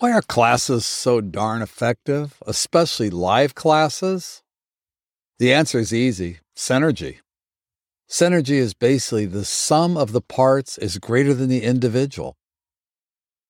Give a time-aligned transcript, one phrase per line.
[0.00, 4.42] Why are classes so darn effective, especially live classes?
[5.38, 7.18] The answer is easy synergy.
[8.08, 12.38] Synergy is basically the sum of the parts is greater than the individual.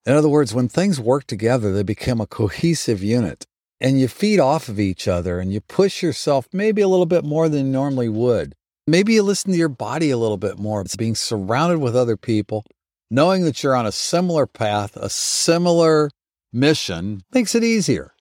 [0.05, 3.47] In other words, when things work together, they become a cohesive unit
[3.81, 7.25] and you feed off of each other and you push yourself maybe a little bit
[7.25, 8.57] more than you normally would.
[8.89, 10.81] Maybe you listen to your body a little bit more.
[10.81, 12.65] It's being surrounded with other people,
[13.09, 16.11] knowing that you're on a similar path, a similar
[16.53, 18.13] mission makes it easier.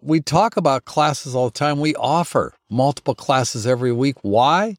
[0.00, 1.80] We talk about classes all the time.
[1.80, 4.16] We offer multiple classes every week.
[4.22, 4.76] Why?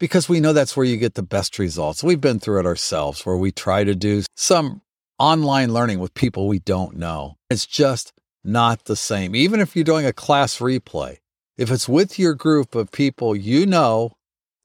[0.00, 2.02] Because we know that's where you get the best results.
[2.02, 4.82] We've been through it ourselves where we try to do some
[5.18, 7.36] online learning with people we don't know.
[7.48, 9.36] It's just not the same.
[9.36, 11.18] Even if you're doing a class replay,
[11.56, 14.12] if it's with your group of people you know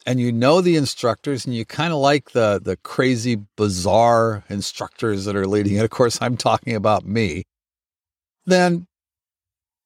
[0.08, 5.26] and you know the instructors and you kind of like the the crazy bizarre instructors
[5.26, 5.84] that are leading it.
[5.84, 7.44] Of course i'm talking about me.
[8.46, 8.88] Then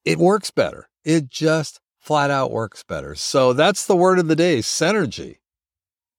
[0.05, 0.88] it works better.
[1.03, 3.15] It just flat out works better.
[3.15, 5.37] So that's the word of the day synergy.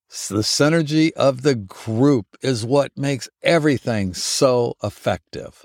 [0.09, 5.65] So the synergy of the group is what makes everything so effective.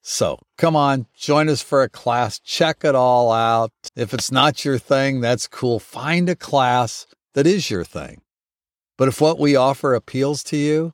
[0.00, 2.38] So come on, join us for a class.
[2.38, 3.72] Check it all out.
[3.96, 5.80] If it's not your thing, that's cool.
[5.80, 8.22] Find a class that is your thing.
[8.98, 10.92] But if what we offer appeals to you,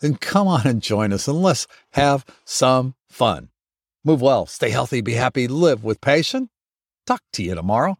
[0.00, 3.50] then come on and join us and let's have some fun.
[4.04, 6.48] Move well, stay healthy, be happy, live with passion.
[7.06, 7.98] Talk to you tomorrow.